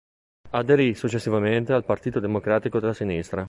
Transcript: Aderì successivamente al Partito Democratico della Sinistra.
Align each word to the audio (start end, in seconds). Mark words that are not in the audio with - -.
Aderì 0.49 0.95
successivamente 0.95 1.73
al 1.73 1.85
Partito 1.85 2.19
Democratico 2.19 2.79
della 2.79 2.91
Sinistra. 2.95 3.39